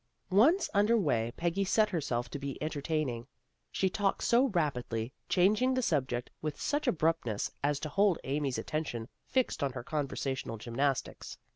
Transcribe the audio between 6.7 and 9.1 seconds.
abruptness as to hold AMY IS DISILLUSIONED 307 Amy's attention